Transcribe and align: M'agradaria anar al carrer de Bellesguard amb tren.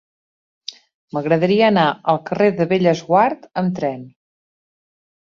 M'agradaria 1.17 1.69
anar 1.69 1.85
al 2.15 2.21
carrer 2.31 2.49
de 2.57 2.69
Bellesguard 2.75 3.49
amb 3.67 3.81
tren. 3.81 4.05